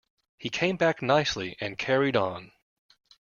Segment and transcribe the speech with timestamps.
[0.39, 2.53] He came back nicely and carried on.